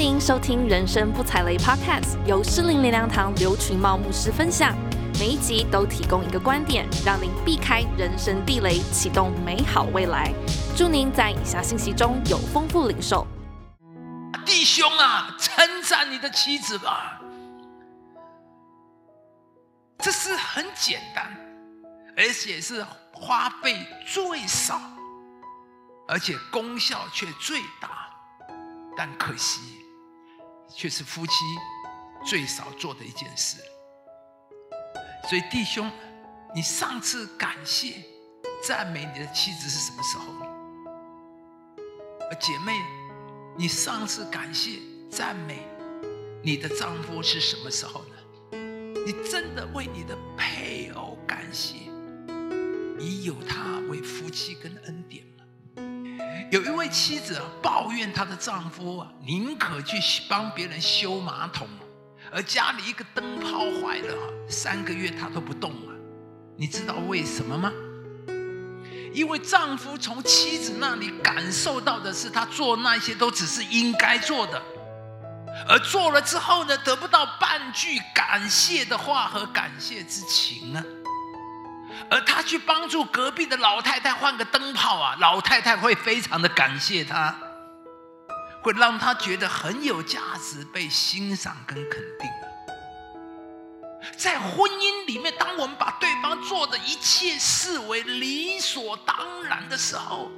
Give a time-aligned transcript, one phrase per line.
[0.00, 4.74] 您收听《人生不踩雷》Podcast，由诗灵灵粮堂刘群茂牧师分享。
[5.18, 10.32] 每一集都提供一个观点，让您避开人生地雷，启动美好未来。
[10.74, 13.26] 祝您在以下信息中有丰富领受。
[14.46, 17.20] 弟兄啊，称赞你的妻子吧。
[19.98, 21.30] 这是很简单，
[22.16, 22.82] 而且是
[23.12, 24.80] 花费最少，
[26.08, 28.08] 而且功效却最大。
[28.96, 29.79] 但可惜，
[30.74, 31.32] 却是夫妻
[32.24, 33.58] 最少做的一件事。
[35.28, 35.90] 所以，弟兄，
[36.54, 38.02] 你上次感谢、
[38.66, 40.46] 赞美你的妻子是什么时候呢？
[42.30, 42.72] 而姐妹，
[43.56, 44.78] 你上次感谢、
[45.10, 45.66] 赞美
[46.42, 48.16] 你的丈夫是什么时候呢？
[49.06, 51.74] 你真的为你的配偶感谢，
[52.98, 54.99] 你有他为夫妻跟恩？
[56.50, 61.68] 有一位妻子抱怨她的丈夫啊，宁可去帮别人修马桶。
[62.32, 64.14] 而家里一个灯泡坏了，
[64.48, 65.92] 三个月她都不动了。
[66.56, 67.72] 你知道为什么吗？
[69.12, 74.62] 因为丈夫从妻子那里感受到的是，他做那些都只是应该做的，
[75.68, 80.84] 而做了之后呢，得不到半句感谢的话和感谢之情啊。
[82.08, 87.36] 而他去帮助隔壁的老太太换个灯泡啊，老太太会非常的感谢他。
[88.62, 92.28] 会让他觉得很有价值，被欣赏跟肯定。
[94.18, 100.30] 在婚姻里面，当我们把对方做的一切视为理所当然的时候，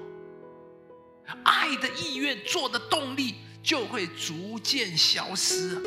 [1.44, 5.82] 爱的意愿、做的动力就会逐渐消失。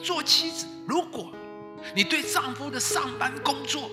[0.00, 1.32] 做妻子，如果
[1.92, 3.90] 你对丈夫的上班工作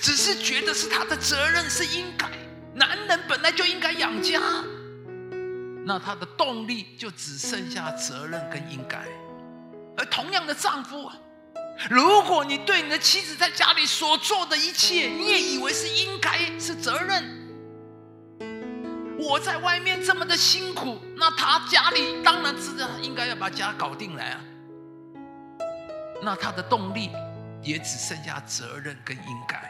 [0.00, 2.28] 只是觉得是他的责任，是应该，
[2.74, 4.40] 男人本来就应该养家。
[5.84, 9.02] 那他的动力就只剩下责任跟应该，
[9.96, 11.10] 而同样的丈夫，
[11.88, 17.24] 如果你对你的妻子在家里所做的一切，你也以为是应该是责任，
[19.18, 24.40] 我在外面这么的辛苦，那他家里当然知道应该要把家搞定来啊，
[26.22, 27.10] 那他的动力
[27.62, 29.60] 也只剩下责任跟应该。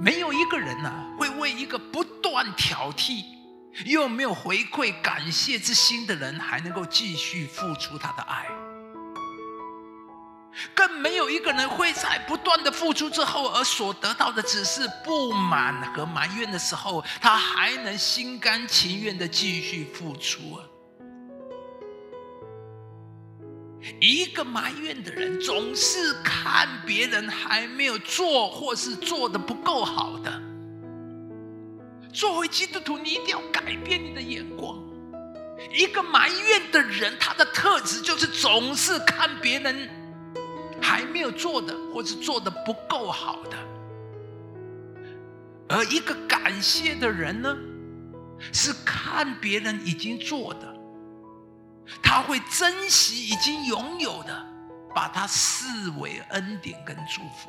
[0.00, 3.24] 没有一个人呐、啊，会为一个不断挑剔
[3.84, 8.46] 又没有回馈感谢之心的人，还能够继续付出他的爱。
[10.74, 20.64] 更没有一个人会在不断的付出之后，而所得到的只是不满和埋怨的时候，他还能心甘情愿的继续付出啊。
[24.00, 30.42] 一个埋怨的人，总是看别人还没有做，或是做的不够好的。
[32.12, 34.78] 作为基督徒，你一定要改变你的眼光。
[35.72, 39.88] 一个埋怨的人，他的特质就是总是看别人
[40.80, 43.56] 还没有做的，或是做的不够好的。
[45.68, 47.56] 而一个感谢的人呢，
[48.52, 50.72] 是看别人已经做的。
[52.02, 54.46] 他会珍惜已经拥有的，
[54.94, 55.66] 把它视
[55.98, 57.48] 为恩典跟祝福。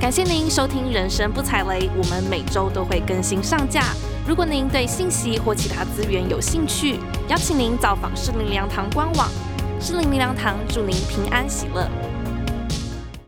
[0.00, 3.94] 感谢您收听《人生不踩雷》，我们每周都会更新上架。
[4.26, 9.28] 如果您对信息或其他资源有兴趣，邀请您造访诗灵灵粮堂官网。
[9.80, 11.88] 诗灵灵粮堂祝您平安喜乐。